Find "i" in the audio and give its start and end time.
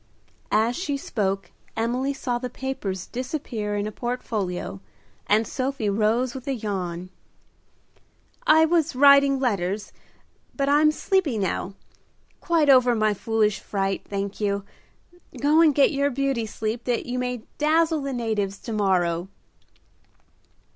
8.47-8.65